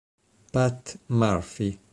Pat 0.51 0.97
Murphy 1.13 1.77